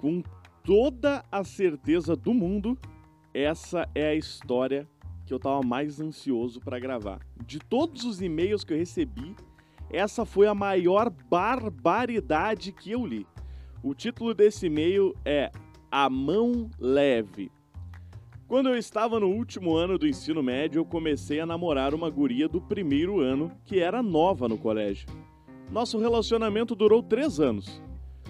[0.00, 0.22] Com
[0.64, 2.78] toda a certeza do mundo,
[3.34, 4.88] essa é a história
[5.26, 7.20] que eu tava mais ansioso para gravar.
[7.46, 9.36] De todos os e-mails que eu recebi,
[9.90, 13.26] essa foi a maior barbaridade que eu li.
[13.82, 15.52] O título desse e-mail é
[15.90, 17.52] A Mão Leve.
[18.48, 22.48] Quando eu estava no último ano do ensino médio, eu comecei a namorar uma guria
[22.48, 25.06] do primeiro ano que era nova no colégio.
[25.70, 27.82] Nosso relacionamento durou três anos.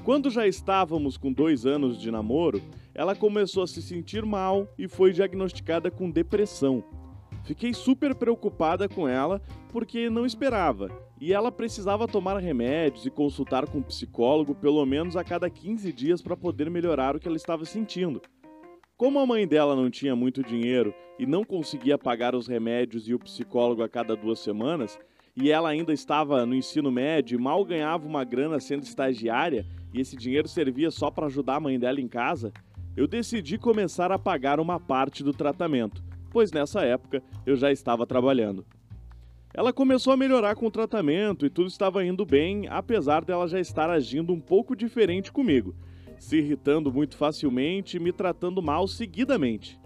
[0.05, 2.63] Quando já estávamos com dois anos de namoro,
[2.95, 6.83] ela começou a se sentir mal e foi diagnosticada com depressão.
[7.45, 10.89] Fiquei super preocupada com ela porque não esperava,
[11.21, 15.93] e ela precisava tomar remédios e consultar com um psicólogo pelo menos a cada 15
[15.93, 18.23] dias para poder melhorar o que ela estava sentindo.
[18.97, 23.15] Como a mãe dela não tinha muito dinheiro e não conseguia pagar os remédios e
[23.15, 24.99] o psicólogo a cada duas semanas,
[25.41, 30.17] e ela ainda estava no ensino médio mal ganhava uma grana sendo estagiária, e esse
[30.17, 32.53] dinheiro servia só para ajudar a mãe dela em casa,
[32.97, 38.07] eu decidi começar a pagar uma parte do tratamento, pois nessa época eu já estava
[38.07, 38.65] trabalhando.
[39.53, 43.59] Ela começou a melhorar com o tratamento e tudo estava indo bem, apesar dela já
[43.59, 45.75] estar agindo um pouco diferente comigo
[46.21, 49.81] se irritando muito facilmente e me tratando mal seguidamente.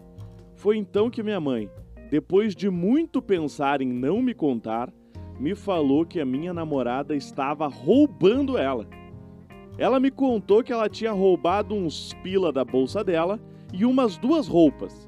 [0.57, 1.71] Foi então que minha mãe,
[2.11, 4.93] depois de muito pensar em não me contar,
[5.39, 8.87] me falou que a minha namorada estava roubando ela.
[9.77, 13.41] Ela me contou que ela tinha roubado uns pila da bolsa dela
[13.73, 15.05] e umas duas roupas.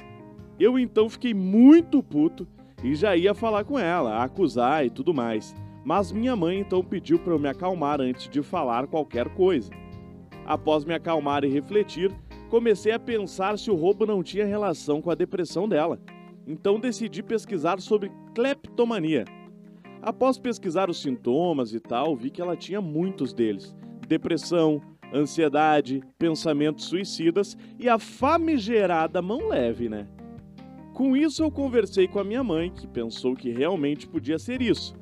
[0.59, 2.49] Eu então fiquei muito puto
[2.83, 5.55] e já ia falar com ela, acusar e tudo mais.
[5.85, 9.71] Mas minha mãe então pediu para eu me acalmar antes de falar qualquer coisa.
[10.45, 12.13] Após me acalmar e refletir,
[12.51, 16.01] comecei a pensar se o roubo não tinha relação com a depressão dela.
[16.47, 19.25] Então decidi pesquisar sobre cleptomania.
[20.07, 23.75] Após pesquisar os sintomas e tal, vi que ela tinha muitos deles:
[24.07, 24.81] depressão,
[25.13, 30.07] ansiedade, pensamentos suicidas e a famigerada mão leve, né?
[30.95, 34.95] Com isso, eu conversei com a minha mãe, que pensou que realmente podia ser isso.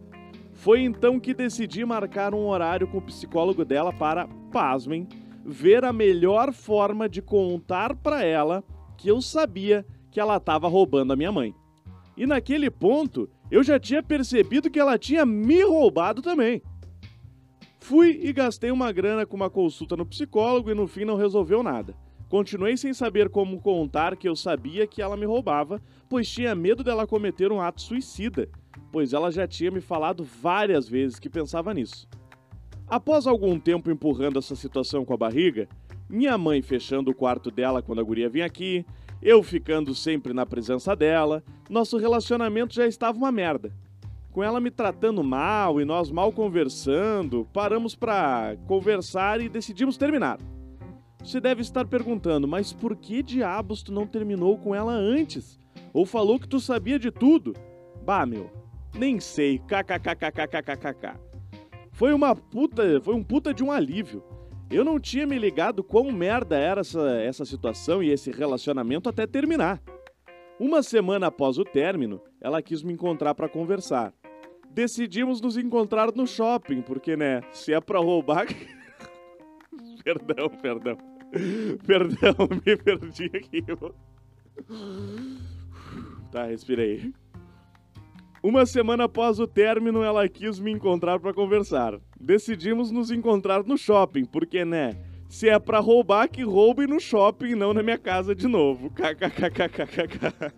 [0.54, 5.06] Foi então que decidi marcar um horário com o psicólogo dela para, pasmem,
[5.44, 8.64] ver a melhor forma de contar para ela
[8.96, 11.54] que eu sabia que ela estava roubando a minha mãe.
[12.16, 16.60] E naquele ponto, eu já tinha percebido que ela tinha me roubado também.
[17.78, 21.62] Fui e gastei uma grana com uma consulta no psicólogo e no fim não resolveu
[21.62, 21.94] nada.
[22.28, 26.82] Continuei sem saber como contar que eu sabia que ela me roubava, pois tinha medo
[26.82, 28.48] dela cometer um ato suicida,
[28.90, 32.08] pois ela já tinha me falado várias vezes que pensava nisso.
[32.88, 35.68] Após algum tempo empurrando essa situação com a barriga,
[36.10, 38.84] minha mãe fechando o quarto dela quando a guria vinha aqui,
[39.24, 43.72] eu ficando sempre na presença dela, nosso relacionamento já estava uma merda.
[44.30, 50.38] Com ela me tratando mal e nós mal conversando, paramos para conversar e decidimos terminar.
[51.22, 55.58] Você deve estar perguntando, mas por que diabos tu não terminou com ela antes?
[55.94, 57.54] Ou falou que tu sabia de tudo?
[58.04, 58.50] Bah, meu,
[58.94, 59.58] nem sei.
[59.58, 61.18] KKKKKKKK.
[61.92, 64.22] Foi uma puta, foi um puta de um alívio.
[64.74, 69.24] Eu não tinha me ligado quão merda era essa, essa situação e esse relacionamento até
[69.24, 69.80] terminar.
[70.58, 74.12] Uma semana após o término, ela quis me encontrar para conversar.
[74.72, 78.46] Decidimos nos encontrar no shopping, porque, né, se é pra roubar.
[80.02, 80.98] perdão, perdão.
[81.86, 82.34] Perdão,
[82.66, 83.62] me perdi aqui.
[86.32, 87.14] Tá, respirei.
[88.44, 91.98] Uma semana após o término, ela quis me encontrar para conversar.
[92.20, 94.98] Decidimos nos encontrar no shopping, porque, né?
[95.30, 98.90] Se é pra roubar, que roube no shopping e não na minha casa de novo.
[98.90, 100.52] KKKKKK.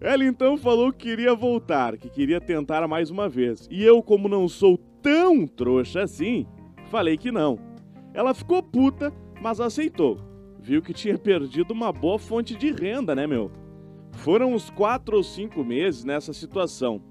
[0.00, 3.68] Ela então falou que queria voltar, que queria tentar mais uma vez.
[3.70, 6.46] E eu, como não sou tão trouxa assim,
[6.86, 7.58] falei que não.
[8.14, 9.12] Ela ficou puta,
[9.42, 10.16] mas aceitou.
[10.58, 13.52] Viu que tinha perdido uma boa fonte de renda, né, meu?
[14.12, 17.02] Foram uns quatro ou cinco meses nessa situação.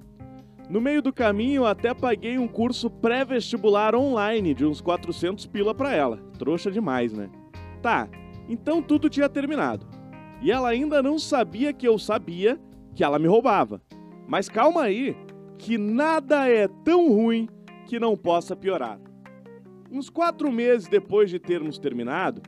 [0.69, 5.93] No meio do caminho, até paguei um curso pré-vestibular online de uns 400 pila para
[5.93, 6.17] ela.
[6.37, 7.27] Trouxa demais, né?
[7.81, 8.07] Tá,
[8.47, 9.87] então tudo tinha terminado.
[10.41, 12.59] E ela ainda não sabia que eu sabia
[12.93, 13.81] que ela me roubava.
[14.27, 15.17] Mas calma aí,
[15.57, 17.49] que nada é tão ruim
[17.87, 18.99] que não possa piorar.
[19.91, 22.43] Uns quatro meses depois de termos terminado,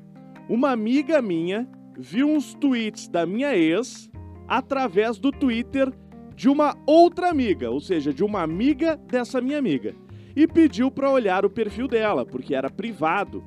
[0.47, 1.67] uma amiga minha
[1.97, 4.10] viu uns tweets da minha ex
[4.51, 5.89] através do Twitter
[6.35, 9.95] de uma outra amiga, ou seja, de uma amiga dessa minha amiga,
[10.35, 13.41] e pediu para olhar o perfil dela, porque era privado.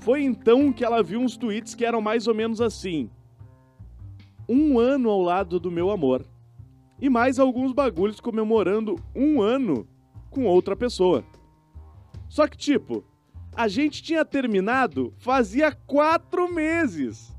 [0.00, 3.08] Foi então que ela viu uns tweets que eram mais ou menos assim:
[4.48, 6.26] Um ano ao lado do meu amor.
[7.00, 9.86] E mais alguns bagulhos comemorando um ano
[10.28, 11.24] com outra pessoa.
[12.28, 13.04] Só que, tipo,
[13.54, 17.32] A gente tinha terminado fazia quatro meses.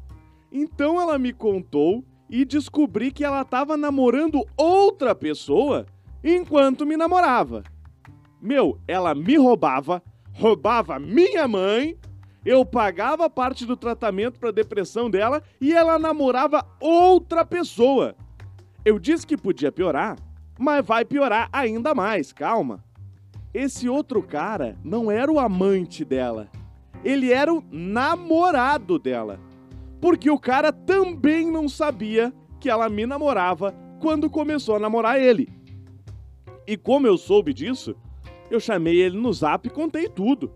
[0.49, 5.85] Então ela me contou e descobri que ela estava namorando outra pessoa
[6.23, 7.63] enquanto me namorava.
[8.41, 10.01] Meu, ela me roubava,
[10.33, 11.97] roubava minha mãe,
[12.45, 18.15] eu pagava parte do tratamento para depressão dela e ela namorava outra pessoa.
[18.85, 20.17] Eu disse que podia piorar,
[20.57, 22.83] mas vai piorar ainda mais, calma.
[23.53, 26.49] Esse outro cara não era o amante dela,
[27.03, 29.39] ele era o namorado dela.
[29.99, 35.49] Porque o cara também não sabia que ela me namorava quando começou a namorar ele.
[36.65, 37.95] E como eu soube disso,
[38.49, 40.51] eu chamei ele no zap e contei tudo.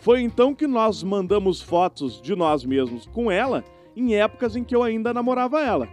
[0.00, 3.64] Foi então que nós mandamos fotos de nós mesmos com ela
[3.94, 5.88] em épocas em que eu ainda namorava ela.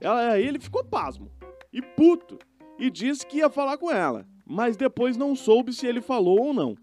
[0.00, 1.30] ela ele ficou pasmo
[1.72, 2.38] e puto
[2.78, 6.52] e disse que ia falar com ela, mas depois não soube se ele falou ou
[6.52, 6.76] não.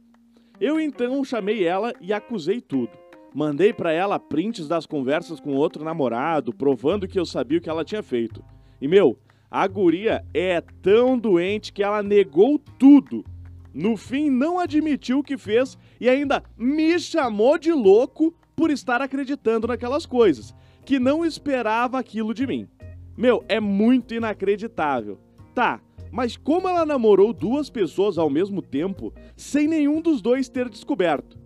[0.59, 2.97] Eu então chamei ela e acusei tudo.
[3.37, 7.69] Mandei para ela prints das conversas com outro namorado, provando que eu sabia o que
[7.69, 8.43] ela tinha feito.
[8.81, 9.15] E meu,
[9.51, 13.23] a guria é tão doente que ela negou tudo.
[13.71, 19.03] No fim, não admitiu o que fez e ainda me chamou de louco por estar
[19.03, 20.51] acreditando naquelas coisas,
[20.83, 22.67] que não esperava aquilo de mim.
[23.15, 25.19] Meu, é muito inacreditável.
[25.53, 25.79] Tá,
[26.11, 31.45] mas como ela namorou duas pessoas ao mesmo tempo, sem nenhum dos dois ter descoberto?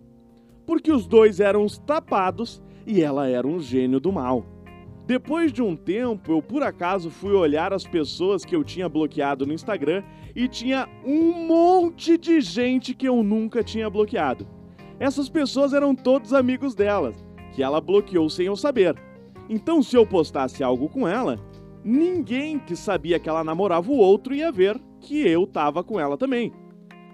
[0.72, 4.42] Porque os dois eram os tapados e ela era um gênio do mal.
[5.06, 9.44] Depois de um tempo, eu por acaso fui olhar as pessoas que eu tinha bloqueado
[9.44, 10.02] no Instagram
[10.34, 14.48] e tinha um monte de gente que eu nunca tinha bloqueado.
[14.98, 17.22] Essas pessoas eram todos amigos delas,
[17.54, 18.96] que ela bloqueou sem eu saber.
[19.50, 21.38] Então, se eu postasse algo com ela,
[21.84, 26.16] ninguém que sabia que ela namorava o outro ia ver que eu tava com ela
[26.16, 26.50] também.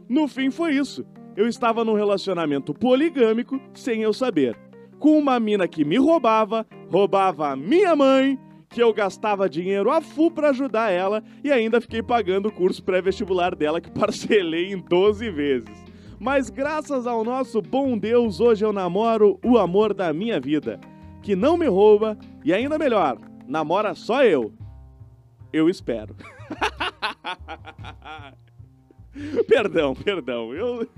[0.08, 1.04] No fim, foi isso.
[1.38, 4.58] Eu estava num relacionamento poligâmico sem eu saber.
[4.98, 8.36] Com uma mina que me roubava, roubava a minha mãe,
[8.68, 12.82] que eu gastava dinheiro a full para ajudar ela e ainda fiquei pagando o curso
[12.82, 15.84] pré-vestibular dela que parcelei em 12 vezes.
[16.18, 20.80] Mas graças ao nosso bom Deus, hoje eu namoro o amor da minha vida,
[21.22, 24.52] que não me rouba e ainda melhor, namora só eu.
[25.52, 26.16] Eu espero.
[29.46, 30.54] perdão, perdão.
[30.54, 30.88] Eu,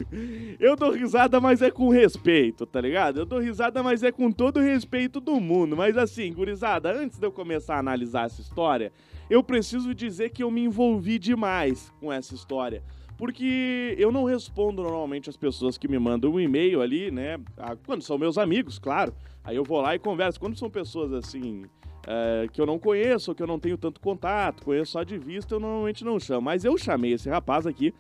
[0.58, 3.20] eu dou risada, mas é com respeito, tá ligado?
[3.20, 5.76] Eu dou risada, mas é com todo o respeito do mundo.
[5.76, 8.92] Mas assim, gurizada, antes de eu começar a analisar essa história,
[9.28, 12.82] eu preciso dizer que eu me envolvi demais com essa história.
[13.16, 17.38] Porque eu não respondo normalmente as pessoas que me mandam um e-mail ali, né?
[17.84, 19.14] Quando são meus amigos, claro.
[19.44, 20.40] Aí eu vou lá e converso.
[20.40, 21.64] Quando são pessoas assim,
[22.06, 25.54] é, que eu não conheço, que eu não tenho tanto contato, conheço só de vista,
[25.54, 26.42] eu normalmente não chamo.
[26.42, 27.94] Mas eu chamei esse rapaz aqui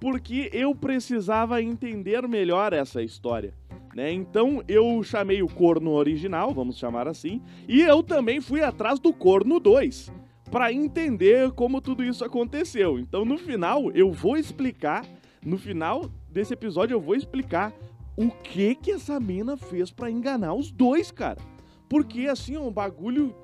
[0.00, 3.54] porque eu precisava entender melhor essa história.
[3.94, 4.12] Né?
[4.12, 9.12] Então eu chamei o corno original, vamos chamar assim, e eu também fui atrás do
[9.12, 10.12] corno 2
[10.50, 12.98] para entender como tudo isso aconteceu.
[12.98, 15.06] Então no final eu vou explicar,
[15.44, 17.72] no final desse episódio eu vou explicar
[18.16, 21.40] o que que essa mina fez para enganar os dois, cara.
[21.88, 23.34] Porque assim, é um bagulho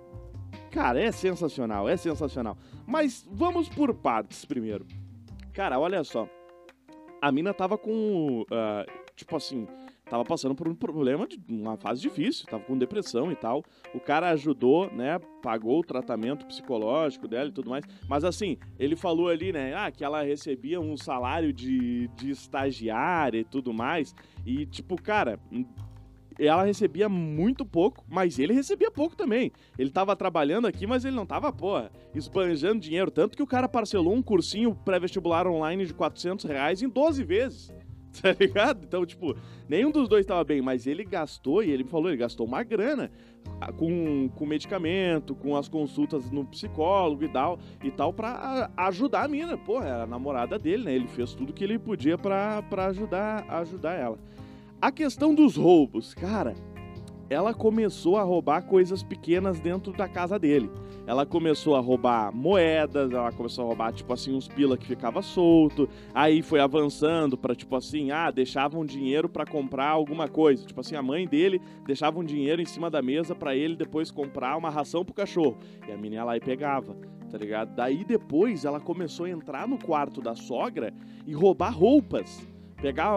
[0.71, 2.57] Cara, é sensacional, é sensacional.
[2.87, 4.87] Mas vamos por partes primeiro.
[5.53, 6.29] Cara, olha só.
[7.21, 8.43] A mina tava com.
[8.43, 9.67] Uh, tipo assim.
[10.11, 13.63] Tava passando por um problema de uma fase difícil, tava com depressão e tal.
[13.95, 15.21] O cara ajudou, né?
[15.41, 17.85] Pagou o tratamento psicológico dela e tudo mais.
[18.09, 19.73] Mas assim, ele falou ali, né?
[19.73, 24.13] Ah, que ela recebia um salário de, de estagiária e tudo mais.
[24.45, 25.39] E, tipo, cara,
[26.47, 29.53] ela recebia muito pouco, mas ele recebia pouco também.
[29.79, 33.11] Ele tava trabalhando aqui, mas ele não tava, porra, esbanjando dinheiro.
[33.11, 37.73] Tanto que o cara parcelou um cursinho pré-vestibular online de 400 reais em 12 vezes.
[38.21, 38.85] Tá ligado?
[38.85, 39.37] Então, tipo,
[39.69, 42.65] nenhum dos dois tava bem, mas ele gastou, e ele me falou, ele gastou uma
[42.65, 43.09] grana
[43.77, 49.29] com, com medicamento, com as consultas no psicólogo e tal, e tal pra ajudar a
[49.29, 49.57] mina.
[49.57, 50.95] Pô, é a namorada dele, né?
[50.95, 54.19] Ele fez tudo que ele podia pra ajudar, ajudar ela.
[54.83, 56.55] A questão dos roubos, cara,
[57.29, 60.71] ela começou a roubar coisas pequenas dentro da casa dele.
[61.07, 65.21] Ela começou a roubar moedas, ela começou a roubar, tipo assim, uns pila que ficava
[65.21, 65.87] solto.
[66.15, 70.65] Aí foi avançando para tipo assim, ah, deixavam dinheiro para comprar alguma coisa.
[70.65, 74.11] Tipo assim, a mãe dele deixava um dinheiro em cima da mesa para ele depois
[74.11, 75.59] comprar uma ração pro cachorro.
[75.87, 76.97] E a menina lá e pegava,
[77.31, 77.75] tá ligado?
[77.75, 80.91] Daí depois ela começou a entrar no quarto da sogra
[81.27, 82.49] e roubar roupas
[82.81, 83.13] pegar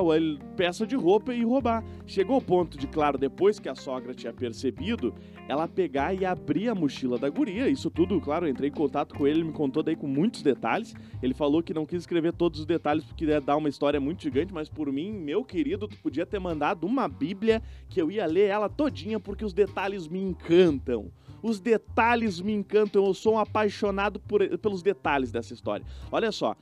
[0.55, 1.84] peça de roupa e roubar.
[2.05, 5.13] Chegou ao ponto de, claro, depois que a sogra tinha percebido,
[5.48, 7.67] ela pegar e abrir a mochila da guria.
[7.70, 10.41] Isso tudo, claro, eu entrei em contato com ele, ele me contou daí com muitos
[10.41, 10.93] detalhes.
[11.22, 14.22] Ele falou que não quis escrever todos os detalhes porque ia dar uma história muito
[14.22, 18.25] gigante, mas por mim, meu querido, tu podia ter mandado uma bíblia que eu ia
[18.25, 21.12] ler ela todinha porque os detalhes me encantam.
[21.41, 25.86] Os detalhes me encantam, eu sou um apaixonado por, pelos detalhes dessa história.
[26.10, 26.55] Olha só,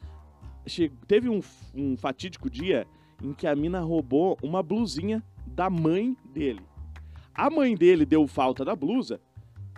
[1.08, 1.42] teve um,
[1.74, 2.88] um fatídico dia
[3.22, 6.62] em que a mina roubou uma blusinha da mãe dele.
[7.34, 9.20] A mãe dele deu falta da blusa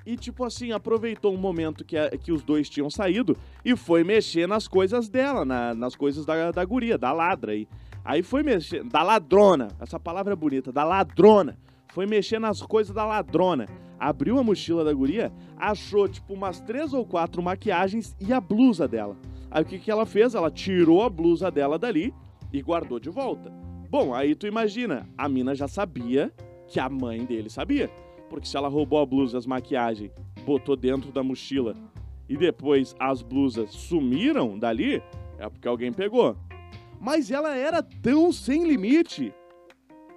[0.05, 4.03] e, tipo assim, aproveitou um momento que, a, que os dois tinham saído e foi
[4.03, 7.67] mexer nas coisas dela, na, nas coisas da, da guria, da ladra aí.
[8.03, 11.57] Aí foi mexer, da ladrona, essa palavra é bonita, da ladrona.
[11.93, 13.67] Foi mexer nas coisas da ladrona.
[13.99, 18.87] Abriu a mochila da guria, achou, tipo, umas três ou quatro maquiagens e a blusa
[18.87, 19.15] dela.
[19.53, 20.33] Aí o que, que ela fez?
[20.33, 22.11] Ela tirou a blusa dela dali
[22.51, 23.51] e guardou de volta.
[23.87, 26.33] Bom, aí tu imagina, a mina já sabia
[26.67, 27.87] que a mãe dele sabia.
[28.31, 30.11] Porque se ela roubou a blusa, as maquiagens,
[30.43, 31.75] botou dentro da mochila
[32.27, 35.03] e depois as blusas sumiram dali,
[35.37, 36.35] é porque alguém pegou.
[36.99, 39.31] Mas ela era tão sem limite,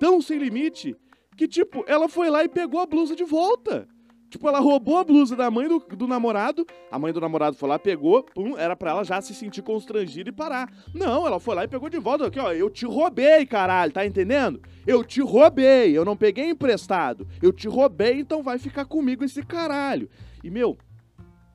[0.00, 0.96] tão sem limite,
[1.36, 3.86] que tipo, ela foi lá e pegou a blusa de volta.
[4.28, 7.68] Tipo, ela roubou a blusa da mãe do, do namorado, a mãe do namorado foi
[7.68, 10.72] lá, pegou, pum, era pra ela já se sentir constrangida e parar.
[10.92, 12.26] Não, ela foi lá e pegou de volta.
[12.26, 14.60] Aqui, ó, eu te roubei, caralho, tá entendendo?
[14.86, 17.26] Eu te roubei, eu não peguei emprestado.
[17.40, 20.08] Eu te roubei, então vai ficar comigo esse caralho.
[20.42, 20.76] E, meu,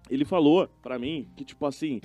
[0.09, 1.99] ele falou pra mim que, tipo assim,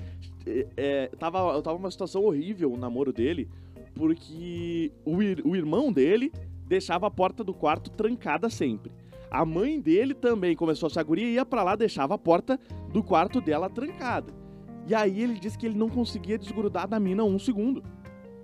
[0.45, 3.49] é, é tava, eu tava numa situação horrível o namoro dele,
[3.95, 5.17] porque o,
[5.49, 6.33] o irmão dele
[6.67, 8.91] deixava a porta do quarto trancada sempre.
[9.31, 12.59] A mãe dele também começou a se guria, ia para lá, deixava a porta
[12.93, 14.33] do quarto dela trancada.
[14.87, 17.83] E aí ele disse que ele não conseguia desgrudar da mina um segundo.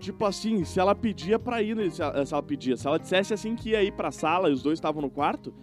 [0.00, 3.32] Tipo assim, se ela pedia pra ir, se ela, se ela pedia, se ela dissesse
[3.32, 5.54] assim que ia ir pra sala e os dois estavam no quarto,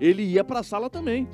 [0.00, 1.28] ele ia pra sala também.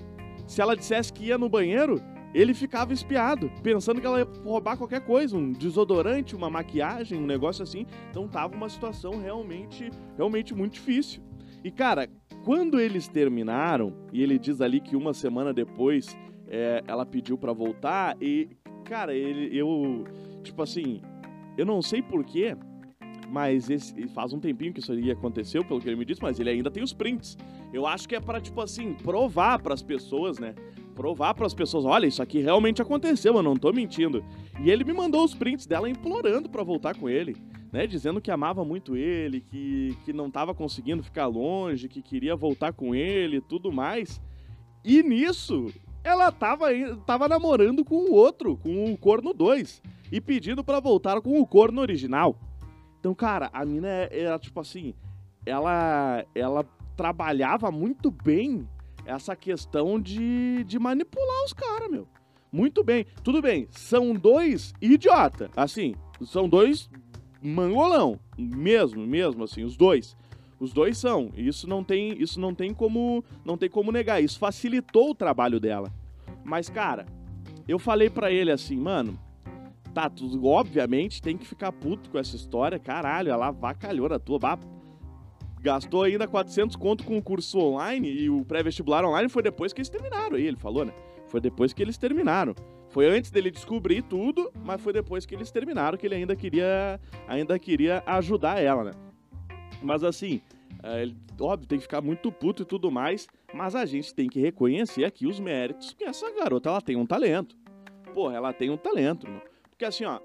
[0.46, 2.00] Se ela dissesse que ia no banheiro,
[2.34, 7.26] ele ficava espiado, pensando que ela ia roubar qualquer coisa, um desodorante, uma maquiagem, um
[7.26, 7.86] negócio assim.
[8.10, 11.22] Então tava uma situação realmente, realmente muito difícil.
[11.62, 12.08] E cara,
[12.44, 17.52] quando eles terminaram, e ele diz ali que uma semana depois é, ela pediu para
[17.54, 18.48] voltar, e,
[18.84, 20.04] cara, ele, eu,
[20.42, 21.00] tipo assim,
[21.56, 22.54] eu não sei porquê,
[23.30, 26.38] mas esse, faz um tempinho que isso aí aconteceu, pelo que ele me disse, mas
[26.38, 27.36] ele ainda tem os prints.
[27.72, 30.54] Eu acho que é para tipo assim, provar para as pessoas, né?
[30.94, 34.22] Provar para as pessoas, olha, isso aqui realmente aconteceu, eu não tô mentindo.
[34.62, 37.34] E ele me mandou os prints dela implorando para voltar com ele
[37.74, 42.36] né, dizendo que amava muito ele, que, que não estava conseguindo ficar longe, que queria
[42.36, 44.22] voltar com ele tudo mais.
[44.84, 45.72] E nisso,
[46.04, 46.66] ela estava
[47.04, 51.44] tava namorando com o outro, com o Corno 2, e pedindo para voltar com o
[51.44, 52.38] Corno original.
[53.00, 54.94] Então, cara, a mina era é, é, tipo assim,
[55.44, 56.64] ela ela
[56.96, 58.68] trabalhava muito bem
[59.04, 62.06] essa questão de, de manipular os caras, meu.
[62.52, 63.04] Muito bem.
[63.24, 65.50] Tudo bem, são dois idiota.
[65.56, 66.88] Assim, são dois
[67.44, 70.16] mangolão, mesmo, mesmo assim, os dois.
[70.58, 71.30] Os dois são.
[71.36, 74.22] Isso não tem, isso não tem como, não tem como negar.
[74.22, 75.92] Isso facilitou o trabalho dela.
[76.42, 77.04] Mas cara,
[77.68, 79.18] eu falei para ele assim, mano,
[79.92, 80.10] tá,
[80.42, 84.38] obviamente tem que ficar puto com essa história, caralho, ela vacalhou na tua,
[85.60, 89.80] gastou ainda 400 conto com o curso online e o pré-vestibular online foi depois que
[89.80, 90.92] eles terminaram aí, ele falou, né?
[91.26, 92.54] Foi depois que eles terminaram.
[92.94, 97.00] Foi antes dele descobrir tudo, mas foi depois que eles terminaram que ele ainda queria,
[97.26, 98.92] ainda queria ajudar ela, né?
[99.82, 100.40] Mas assim,
[100.80, 101.10] é,
[101.40, 105.04] óbvio, tem que ficar muito puto e tudo mais, mas a gente tem que reconhecer
[105.04, 107.56] aqui os méritos, que essa garota, ela tem um talento.
[108.14, 109.42] Porra, ela tem um talento, meu.
[109.68, 110.20] Porque assim, ó,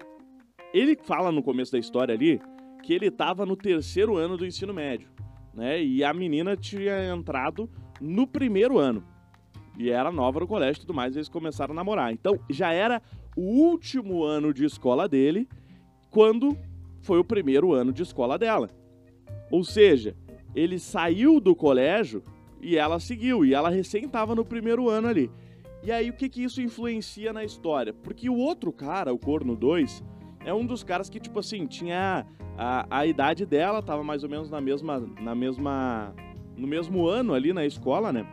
[0.72, 2.40] ele fala no começo da história ali
[2.84, 5.08] que ele tava no terceiro ano do ensino médio,
[5.52, 5.82] né?
[5.82, 7.68] E a menina tinha entrado
[8.00, 9.04] no primeiro ano
[9.80, 12.12] e era nova no colégio e tudo mais, eles começaram a namorar.
[12.12, 13.00] Então já era
[13.34, 15.48] o último ano de escola dele
[16.10, 16.56] quando
[17.00, 18.68] foi o primeiro ano de escola dela.
[19.50, 20.14] Ou seja,
[20.54, 22.22] ele saiu do colégio
[22.60, 25.30] e ela seguiu, e ela recém estava no primeiro ano ali.
[25.82, 27.94] E aí o que que isso influencia na história?
[27.94, 30.04] Porque o outro cara, o Corno 2,
[30.44, 32.26] é um dos caras que, tipo assim, tinha
[32.58, 36.14] a, a idade dela, tava mais ou menos na mesma, na mesma,
[36.54, 38.26] no mesmo ano ali na escola, né?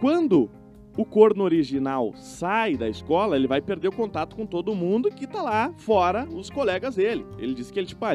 [0.00, 0.50] Quando
[0.96, 5.26] o corno original sai da escola, ele vai perder o contato com todo mundo que
[5.26, 7.26] tá lá fora, os colegas dele.
[7.38, 8.14] Ele disse que ele, tipo, ah,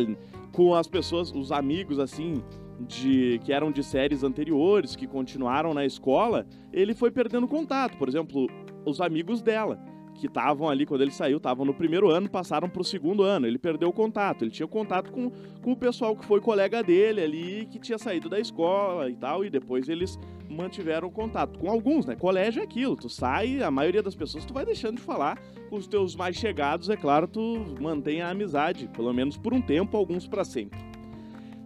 [0.51, 2.44] com as pessoas, os amigos, assim,
[2.80, 7.98] de que eram de séries anteriores, que continuaram na escola, ele foi perdendo contato.
[7.98, 8.48] Por exemplo,
[8.84, 9.80] os amigos dela.
[10.15, 13.46] que estavam ali quando ele saiu, estavam no primeiro ano, passaram para o segundo ano.
[13.46, 14.44] Ele perdeu o contato.
[14.44, 15.30] Ele tinha contato com,
[15.62, 19.44] com o pessoal que foi colega dele ali, que tinha saído da escola e tal,
[19.44, 20.18] e depois eles
[20.56, 21.60] mantiveram contato.
[21.60, 22.16] Com alguns, né?
[22.16, 25.38] Colégio é aquilo, tu sai, a maioria das pessoas tu vai deixando de falar.
[25.70, 29.62] Com os teus mais chegados, é claro, tu mantém a amizade, pelo menos por um
[29.62, 30.80] tempo, alguns para sempre.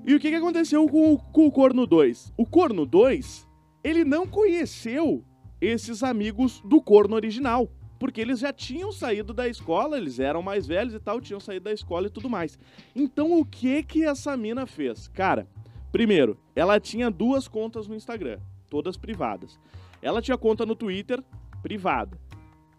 [0.06, 2.34] E o que, que aconteceu com, com o Corno 2?
[2.36, 3.48] O Corno 2,
[3.84, 5.24] ele não conheceu
[5.62, 7.70] esses amigos do Corno original
[8.00, 11.66] porque eles já tinham saído da escola, eles eram mais velhos e tal, tinham saído
[11.66, 12.58] da escola e tudo mais.
[12.96, 15.10] Então o que que essa mina fez?
[15.10, 15.48] Cara,
[15.92, 19.60] primeiro, ela tinha duas contas no Instagram, todas privadas.
[20.02, 21.24] Ela tinha conta no Twitter
[21.62, 22.18] privada.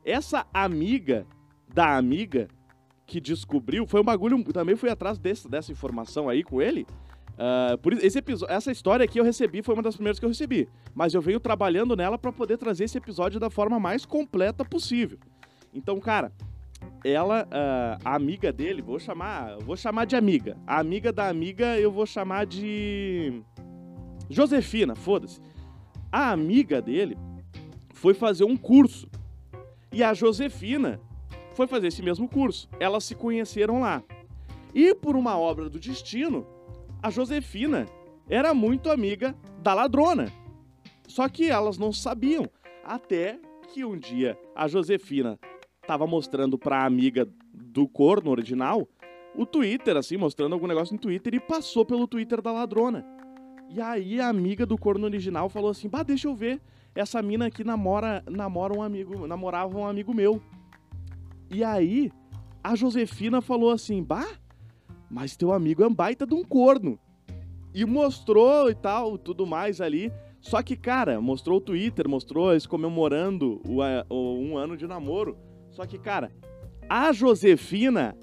[0.04, 1.26] Essa amiga
[1.68, 2.49] da amiga
[3.06, 6.87] que descobriu, foi um bagulho, também fui atrás desse, dessa informação aí com ele,
[7.40, 10.28] Uh, por esse episódio, essa história aqui eu recebi, foi uma das primeiras que eu
[10.28, 10.68] recebi.
[10.94, 15.18] Mas eu venho trabalhando nela para poder trazer esse episódio da forma mais completa possível.
[15.73, 16.32] Então, cara,
[17.02, 20.54] ela, uh, a amiga dele, vou chamar, vou chamar de amiga.
[20.66, 23.42] A amiga da amiga eu vou chamar de
[24.28, 25.40] Josefina, foda-se.
[26.12, 27.17] A amiga dele
[27.93, 29.09] foi fazer um curso.
[29.93, 31.00] E a Josefina
[31.55, 32.69] foi fazer esse mesmo curso.
[32.79, 34.02] Elas se conheceram lá.
[34.75, 36.47] E por uma obra do destino,
[37.02, 37.87] a Josefina
[38.29, 40.33] era muito amiga da ladrona.
[41.07, 42.49] Só que elas não sabiam.
[42.85, 43.38] Até
[43.73, 45.38] que um dia a Josefina
[45.81, 48.88] estava mostrando para a amiga do corno original
[49.35, 53.05] o Twitter, assim, mostrando algum negócio no Twitter e passou pelo Twitter da ladrona.
[53.73, 56.61] E aí a amiga do corno original falou assim: Bah, deixa eu ver.
[56.93, 60.43] Essa mina aqui namora, namora um amigo, namorava um amigo meu.
[61.49, 62.11] E aí
[62.65, 64.27] a Josefina falou assim: Bah,
[65.09, 66.99] mas teu amigo é um baita de um corno.
[67.73, 70.12] E mostrou e tal, tudo mais ali.
[70.41, 73.79] Só que, cara, mostrou o Twitter, mostrou eles comemorando o,
[74.12, 75.39] o, um ano de namoro.
[75.71, 76.33] Só que, cara,
[76.89, 78.17] a Josefina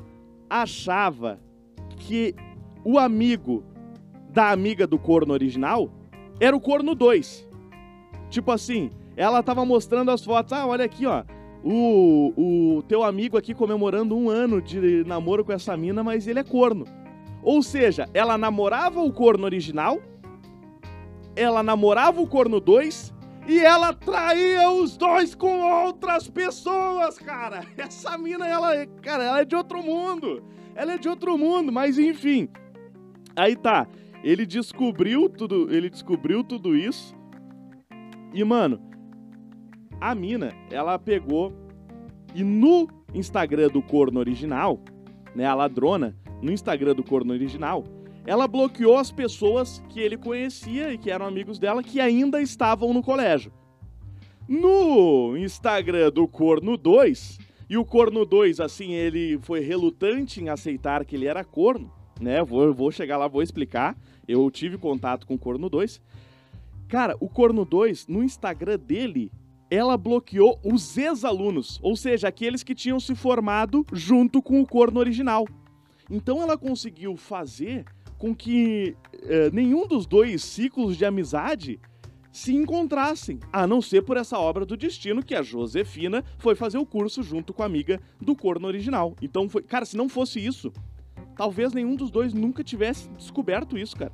[0.50, 1.39] achava
[1.96, 2.36] que
[2.84, 3.63] o amigo
[4.38, 5.89] da amiga do corno original
[6.39, 7.50] era o corno 2.
[8.29, 10.53] Tipo assim, ela tava mostrando as fotos.
[10.53, 11.24] Ah, olha aqui, ó
[11.63, 16.39] o, o teu amigo aqui comemorando um ano de namoro com essa mina, mas ele
[16.39, 16.86] é corno.
[17.41, 20.00] Ou seja, ela namorava o corno original,
[21.35, 23.11] ela namorava o corno 2
[23.48, 27.64] e ela traía os dois com outras pessoas, cara.
[27.75, 30.44] Essa mina, ela, cara, ela é de outro mundo.
[30.75, 32.48] Ela é de outro mundo, mas enfim.
[33.35, 33.88] Aí tá,
[34.27, 37.16] ele descobriu tudo, ele descobriu tudo isso.
[38.33, 38.77] E mano,
[40.01, 41.53] a mina, ela pegou
[42.35, 44.81] e no Instagram do corno original,
[45.33, 47.85] né, a ladrona, no Instagram do corno original,
[48.25, 52.94] ela bloqueou as pessoas que ele conhecia e que eram amigos dela que ainda estavam
[52.94, 53.53] no colégio.
[54.46, 61.05] No Instagram do corno 2, e o corno 2, assim, ele foi relutante em aceitar
[61.05, 62.44] que ele era corno, né?
[62.44, 63.98] Vou, vou chegar lá, vou explicar.
[64.27, 66.01] Eu tive contato com o corno 2.
[66.88, 69.32] Cara, o corno 2, no Instagram dele,
[69.70, 75.00] ela bloqueou os ex-alunos, ou seja, aqueles que tinham se formado junto com o corno
[75.00, 75.46] original.
[76.10, 77.86] Então ela conseguiu fazer
[78.18, 81.80] com que eh, nenhum dos dois ciclos de amizade
[82.32, 86.77] se encontrassem, a não ser por essa obra do destino que a Josefina foi fazer
[86.77, 89.16] o curso junto com a amiga do corno original.
[89.22, 90.72] Então foi, cara, se não fosse isso,
[91.37, 94.13] talvez nenhum dos dois nunca tivesse descoberto isso, cara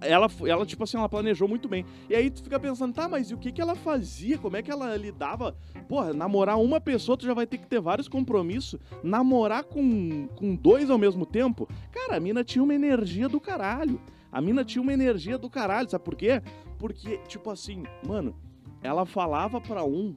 [0.00, 1.84] ela, ela, tipo assim, ela planejou muito bem.
[2.08, 4.38] E aí tu fica pensando, tá, mas e o que que ela fazia?
[4.38, 5.54] Como é que ela lidava?
[5.88, 8.80] Porra, namorar uma pessoa, tu já vai ter que ter vários compromissos.
[9.02, 11.68] Namorar com, com dois ao mesmo tempo?
[11.92, 14.00] Cara, a mina tinha uma energia do caralho.
[14.32, 16.42] A mina tinha uma energia do caralho, sabe por quê?
[16.78, 18.34] Porque, tipo assim, mano,
[18.82, 20.16] ela falava para um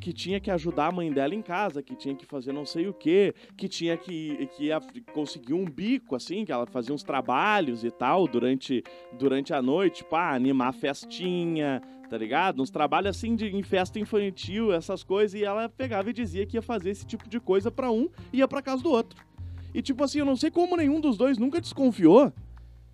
[0.00, 2.88] que tinha que ajudar a mãe dela em casa, que tinha que fazer não sei
[2.88, 7.84] o que, que tinha que, que conseguir um bico, assim, que ela fazia uns trabalhos
[7.84, 8.82] e tal durante,
[9.18, 12.62] durante a noite, pá, animar festinha, tá ligado?
[12.62, 16.56] Uns trabalhos assim de, em festa infantil, essas coisas, e ela pegava e dizia que
[16.56, 19.22] ia fazer esse tipo de coisa para um e ia pra casa do outro.
[19.74, 22.32] E tipo assim, eu não sei como nenhum dos dois nunca desconfiou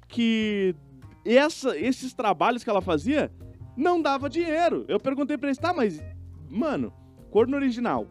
[0.09, 0.75] que
[1.25, 3.31] essa, esses trabalhos que ela fazia
[3.77, 4.85] não dava dinheiro.
[4.89, 6.03] Eu perguntei pra eles, tá, mas
[6.55, 6.93] Mano,
[7.31, 8.07] corno original.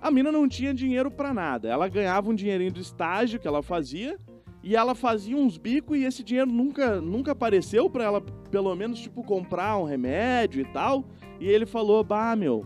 [0.00, 1.68] A mina não tinha dinheiro para nada.
[1.68, 4.18] Ela ganhava um dinheirinho do estágio que ela fazia
[4.62, 8.20] e ela fazia uns bicos e esse dinheiro nunca, nunca apareceu para ela,
[8.50, 11.04] pelo menos, tipo, comprar um remédio e tal.
[11.40, 12.64] E ele falou: Bah, meu,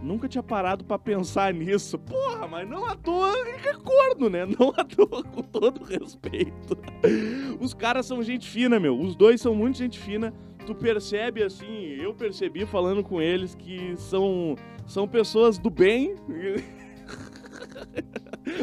[0.00, 1.98] nunca tinha parado para pensar nisso.
[2.06, 4.46] Porra, mas não à toa é corno, né?
[4.46, 6.78] Não à toa, com todo respeito.
[7.60, 8.98] Os caras são gente fina, meu.
[8.98, 10.32] Os dois são muito gente fina.
[10.64, 16.14] Tu percebe assim, eu percebi falando com eles que são, são pessoas do bem.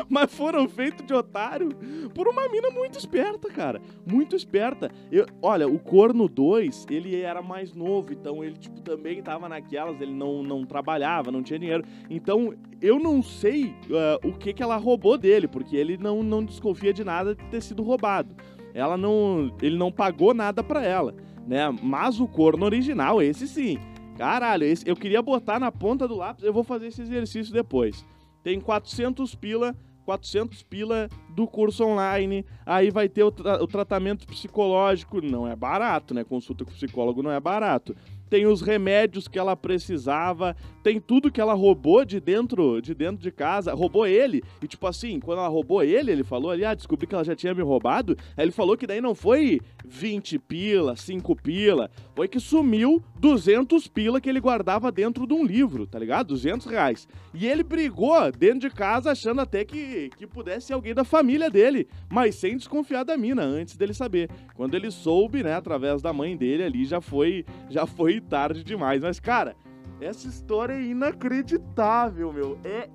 [0.07, 1.69] Mas foram feitos de otário
[2.13, 3.81] por uma mina muito esperta, cara.
[4.05, 4.91] Muito esperta.
[5.11, 9.99] Eu, olha, o Corno 2, ele era mais novo, então ele, tipo, também tava naquelas,
[9.99, 11.83] ele não, não trabalhava, não tinha dinheiro.
[12.09, 16.43] Então, eu não sei uh, o que que ela roubou dele, porque ele não, não
[16.43, 18.35] desconfia de nada de ter sido roubado.
[18.73, 19.51] Ela não...
[19.61, 21.13] Ele não pagou nada pra ela,
[21.51, 21.69] né?
[21.83, 23.77] Mas o Corno original, esse sim.
[24.17, 28.05] Caralho, esse, eu queria botar na ponta do lápis, eu vou fazer esse exercício depois
[28.43, 34.25] tem 400 pila, 400 pila do curso online, aí vai ter o, tra o tratamento
[34.25, 36.23] psicológico, não é barato, né?
[36.23, 37.95] Consulta com psicólogo não é barato
[38.31, 43.21] tem os remédios que ela precisava, tem tudo que ela roubou de dentro de dentro
[43.21, 44.41] de casa, roubou ele.
[44.61, 47.35] E tipo assim, quando ela roubou ele, ele falou ali, ah, descobri que ela já
[47.35, 48.15] tinha me roubado.
[48.37, 53.89] Aí ele falou que daí não foi 20 pila, 5 pila, foi que sumiu 200
[53.89, 56.27] pila que ele guardava dentro de um livro, tá ligado?
[56.27, 57.09] 200 reais.
[57.33, 61.49] E ele brigou dentro de casa achando até que, que pudesse ser alguém da família
[61.49, 64.29] dele, mas sem desconfiar da mina antes dele saber.
[64.55, 69.01] Quando ele soube, né, através da mãe dele ali, já foi, já foi tarde demais.
[69.01, 69.55] Mas, cara,
[70.01, 72.59] essa história é inacreditável, meu.
[72.63, 72.89] É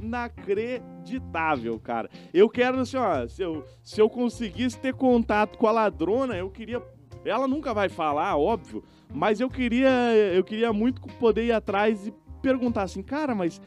[0.00, 2.08] inacreditável, cara.
[2.32, 6.48] Eu quero, assim, ó, se eu, se eu conseguisse ter contato com a ladrona, eu
[6.48, 6.80] queria.
[7.24, 9.90] Ela nunca vai falar, óbvio, mas eu queria,
[10.34, 13.60] eu queria muito poder ir atrás e perguntar assim, cara, mas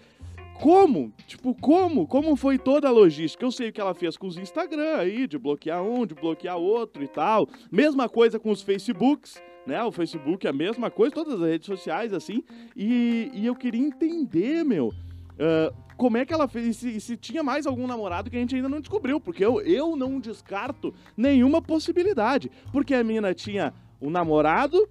[0.60, 1.12] como?
[1.26, 2.08] Tipo, como?
[2.08, 3.44] Como foi toda a logística?
[3.44, 6.58] Eu sei o que ela fez com os Instagram aí, de bloquear um, de bloquear
[6.58, 7.48] outro e tal.
[7.72, 9.84] Mesma coisa com os Facebooks né?
[9.84, 12.44] O Facebook é a mesma coisa, todas as redes sociais, assim.
[12.76, 17.44] E, e eu queria entender, meu, uh, como é que ela fez, se, se, tinha
[17.44, 21.62] mais algum namorado que a gente ainda não descobriu, porque eu, eu não descarto nenhuma
[21.62, 22.50] possibilidade.
[22.72, 24.88] Porque a mina tinha um namorado,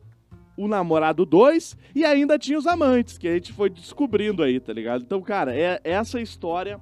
[0.57, 4.73] o namorado 2 e ainda tinha os amantes, que a gente foi descobrindo aí, tá
[4.73, 5.03] ligado?
[5.03, 6.81] Então, cara, é, essa história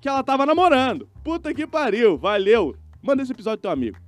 [0.00, 1.08] que ela tava namorando.
[1.24, 2.76] Puta que pariu, valeu.
[3.02, 4.05] Manda esse episódio pro teu amigo.